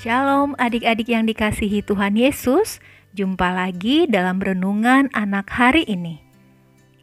[0.00, 2.80] Shalom adik-adik yang dikasihi Tuhan Yesus,
[3.12, 6.24] jumpa lagi dalam renungan anak hari ini.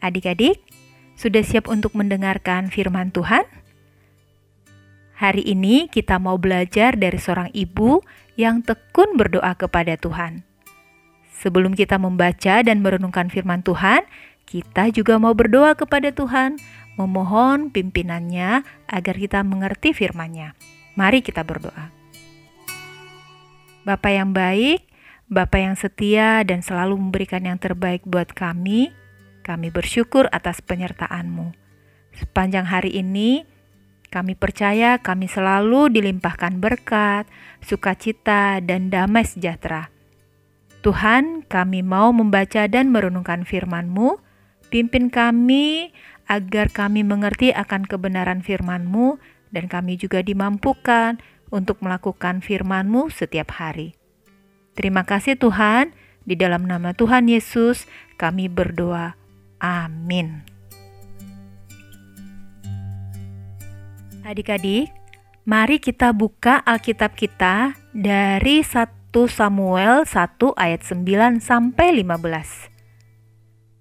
[0.00, 0.64] Adik-adik,
[1.12, 3.44] sudah siap untuk mendengarkan firman Tuhan?
[5.12, 8.00] Hari ini kita mau belajar dari seorang ibu
[8.40, 10.40] yang tekun berdoa kepada Tuhan.
[11.36, 14.08] Sebelum kita membaca dan merenungkan firman Tuhan,
[14.48, 16.56] kita juga mau berdoa kepada Tuhan,
[16.96, 20.56] memohon pimpinannya agar kita mengerti firman-Nya.
[20.96, 22.05] Mari kita berdoa.
[23.86, 24.82] Bapak yang baik,
[25.30, 28.90] Bapak yang setia dan selalu memberikan yang terbaik buat kami,
[29.46, 31.54] kami bersyukur atas penyertaan-Mu.
[32.10, 33.46] Sepanjang hari ini,
[34.10, 37.30] kami percaya kami selalu dilimpahkan berkat,
[37.62, 39.94] sukacita, dan damai sejahtera.
[40.82, 44.18] Tuhan, kami mau membaca dan merenungkan firman-Mu.
[44.66, 45.94] Pimpin kami
[46.26, 49.22] agar kami mengerti akan kebenaran firman-Mu
[49.54, 53.94] dan kami juga dimampukan untuk melakukan firman-Mu setiap hari.
[54.76, 57.86] Terima kasih Tuhan, di dalam nama Tuhan Yesus
[58.18, 59.14] kami berdoa.
[59.62, 60.42] Amin.
[64.26, 64.90] Adik-adik,
[65.46, 68.90] mari kita buka Alkitab kita dari 1
[69.30, 70.10] Samuel 1
[70.58, 72.74] ayat 9 sampai 15.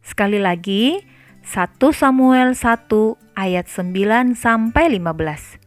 [0.05, 1.01] Sekali lagi,
[1.41, 5.64] 1 Samuel 1 ayat 9 sampai 15.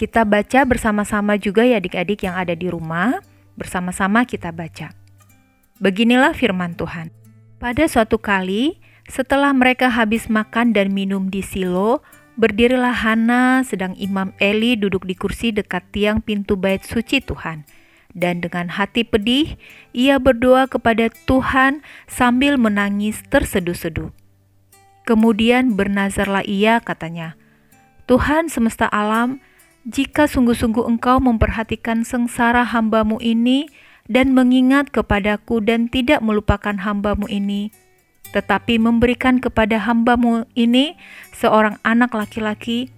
[0.00, 3.20] Kita baca bersama-sama juga ya adik-adik yang ada di rumah,
[3.52, 4.96] bersama-sama kita baca.
[5.76, 7.12] Beginilah firman Tuhan.
[7.60, 8.80] Pada suatu kali,
[9.12, 12.00] setelah mereka habis makan dan minum di Silo,
[12.40, 17.68] berdirilah Hana sedang Imam Eli duduk di kursi dekat tiang pintu bait suci Tuhan.
[18.16, 19.60] Dan dengan hati pedih,
[19.92, 24.08] ia berdoa kepada Tuhan sambil menangis terseduh-seduh.
[25.04, 27.36] Kemudian bernazarlah ia katanya,
[28.08, 29.44] Tuhan semesta alam,
[29.88, 33.72] jika sungguh-sungguh engkau memperhatikan sengsara hambamu ini
[34.10, 37.72] dan mengingat kepadaku dan tidak melupakan hambamu ini,
[38.36, 41.00] tetapi memberikan kepada hambamu ini
[41.32, 42.92] seorang anak laki-laki,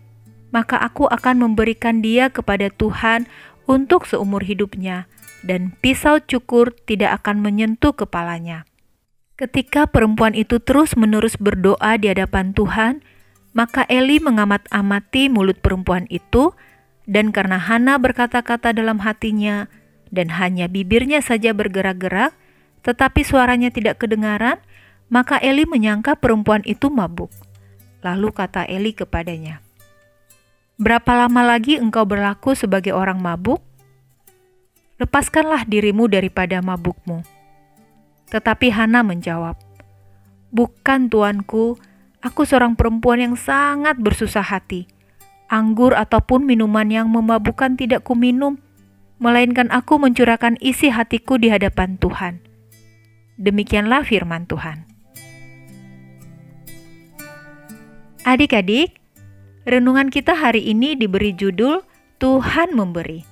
[0.51, 3.31] maka aku akan memberikan dia kepada Tuhan
[3.71, 5.07] untuk seumur hidupnya,
[5.47, 8.67] dan pisau cukur tidak akan menyentuh kepalanya.
[9.39, 13.01] Ketika perempuan itu terus-menerus berdoa di hadapan Tuhan,
[13.57, 16.53] maka Eli mengamat-amati mulut perempuan itu
[17.07, 19.67] dan karena Hana berkata-kata dalam hatinya,
[20.13, 22.37] dan hanya bibirnya saja bergerak-gerak,
[22.85, 24.61] tetapi suaranya tidak kedengaran,
[25.09, 27.33] maka Eli menyangka perempuan itu mabuk.
[28.05, 29.65] Lalu kata Eli kepadanya,
[30.77, 33.65] "Berapa lama lagi engkau berlaku sebagai orang mabuk?
[35.01, 37.25] Lepaskanlah dirimu daripada mabukmu."
[38.29, 39.57] Tetapi Hana menjawab,
[40.53, 41.81] "Bukan tuanku,
[42.21, 44.92] aku seorang perempuan yang sangat bersusah hati."
[45.53, 48.57] Anggur ataupun minuman yang memabukkan tidak kuminum,
[49.21, 52.41] melainkan aku mencurahkan isi hatiku di hadapan Tuhan.
[53.37, 54.89] Demikianlah firman Tuhan.
[58.25, 58.97] Adik-adik,
[59.69, 61.85] renungan kita hari ini diberi judul
[62.17, 63.29] Tuhan memberi.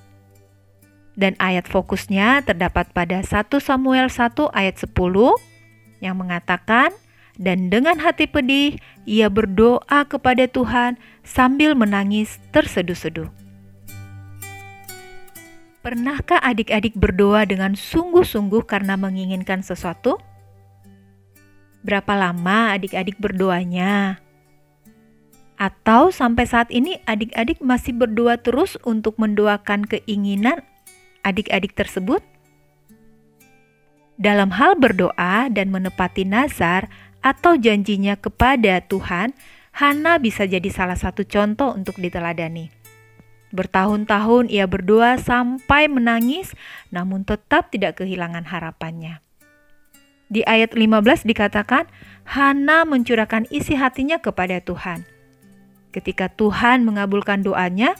[1.15, 4.95] Dan ayat fokusnya terdapat pada 1 Samuel 1 ayat 10
[5.99, 6.91] yang mengatakan,
[7.41, 8.77] dan dengan hati pedih
[9.09, 13.33] ia berdoa kepada Tuhan sambil menangis terseduh-seduh.
[15.81, 20.21] Pernahkah adik-adik berdoa dengan sungguh-sungguh karena menginginkan sesuatu?
[21.81, 24.21] Berapa lama adik-adik berdoanya?
[25.57, 30.61] Atau sampai saat ini adik-adik masih berdoa terus untuk mendoakan keinginan
[31.25, 32.21] adik-adik tersebut?
[34.21, 36.85] Dalam hal berdoa dan menepati nazar,
[37.21, 39.33] atau janjinya kepada Tuhan,
[39.71, 42.73] Hana bisa jadi salah satu contoh untuk diteladani.
[43.55, 46.51] Bertahun-tahun ia berdoa sampai menangis,
[46.91, 49.23] namun tetap tidak kehilangan harapannya.
[50.31, 51.87] Di ayat 15 dikatakan,
[52.23, 55.03] Hana mencurahkan isi hatinya kepada Tuhan.
[55.91, 57.99] Ketika Tuhan mengabulkan doanya,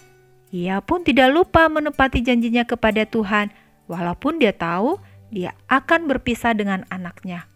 [0.56, 3.51] ia pun tidak lupa menepati janjinya kepada Tuhan,
[3.92, 4.95] walaupun dia tahu
[5.28, 7.50] dia akan berpisah dengan anaknya.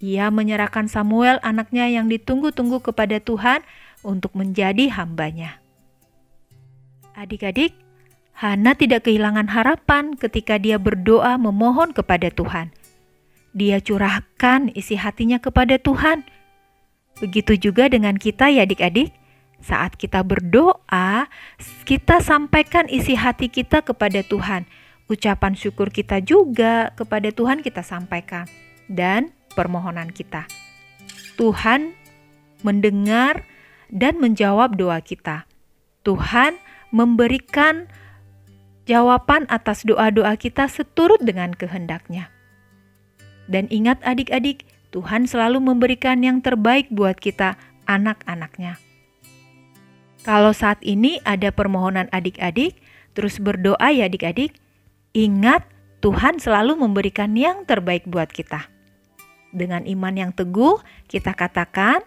[0.00, 3.60] Ia menyerahkan Samuel anaknya yang ditunggu-tunggu kepada Tuhan
[4.00, 5.60] untuk menjadi hambanya.
[7.12, 7.76] Adik-adik,
[8.40, 12.72] Hana tidak kehilangan harapan ketika dia berdoa memohon kepada Tuhan.
[13.52, 16.24] Dia curahkan isi hatinya kepada Tuhan.
[17.20, 19.12] Begitu juga dengan kita ya adik-adik.
[19.60, 21.28] Saat kita berdoa,
[21.84, 24.64] kita sampaikan isi hati kita kepada Tuhan.
[25.12, 28.48] Ucapan syukur kita juga kepada Tuhan kita sampaikan.
[28.88, 30.46] Dan permohonan kita.
[31.40, 31.96] Tuhan
[32.60, 33.44] mendengar
[33.90, 35.48] dan menjawab doa kita.
[36.06, 36.56] Tuhan
[36.90, 37.90] memberikan
[38.88, 42.32] jawaban atas doa-doa kita seturut dengan kehendaknya.
[43.50, 48.78] Dan ingat adik-adik, Tuhan selalu memberikan yang terbaik buat kita, anak-anaknya.
[50.22, 52.78] Kalau saat ini ada permohonan adik-adik,
[53.14, 54.54] terus berdoa ya adik-adik,
[55.16, 55.66] ingat
[56.04, 58.79] Tuhan selalu memberikan yang terbaik buat kita.
[59.50, 60.78] Dengan iman yang teguh,
[61.10, 62.02] kita katakan,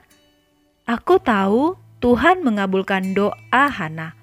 [0.84, 4.16] Aku tahu Tuhan mengabulkan doa Hana.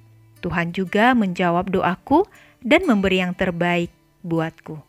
[0.45, 2.29] Tuhan juga menjawab doaku
[2.61, 4.81] dan memberi yang terbaik buatku.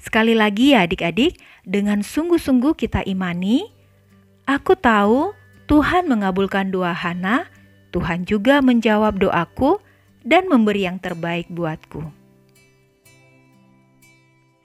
[0.00, 3.68] Sekali lagi ya adik-adik, dengan sungguh-sungguh kita imani,
[4.48, 5.36] aku tahu
[5.68, 7.48] Tuhan mengabulkan doa Hana,
[7.92, 9.78] Tuhan juga menjawab doaku
[10.24, 12.22] dan memberi yang terbaik buatku.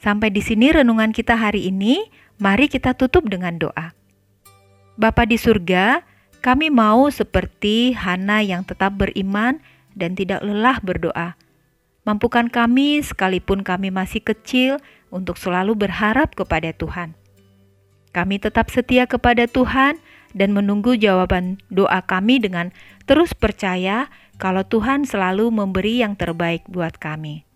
[0.02, 2.08] Sampai di sini renungan kita hari ini.
[2.38, 3.98] Mari kita tutup dengan doa.
[4.94, 6.06] Bapa di surga,
[6.46, 9.58] kami mau seperti Hana yang tetap beriman
[9.98, 11.34] dan tidak lelah berdoa.
[12.06, 14.78] Mampukan kami sekalipun kami masih kecil
[15.10, 17.18] untuk selalu berharap kepada Tuhan.
[18.14, 19.98] Kami tetap setia kepada Tuhan
[20.38, 22.70] dan menunggu jawaban doa kami dengan
[23.10, 27.47] terus percaya kalau Tuhan selalu memberi yang terbaik buat kami.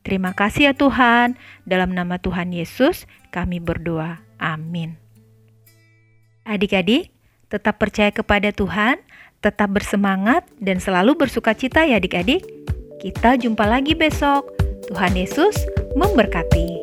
[0.00, 1.36] Terima kasih ya Tuhan,
[1.68, 4.24] dalam nama Tuhan Yesus kami berdoa.
[4.40, 4.96] Amin.
[6.48, 7.12] Adik-adik,
[7.52, 8.96] tetap percaya kepada Tuhan,
[9.44, 12.40] tetap bersemangat, dan selalu bersuka cita ya adik-adik.
[13.00, 14.48] Kita jumpa lagi besok.
[14.88, 15.54] Tuhan Yesus
[15.92, 16.79] memberkati.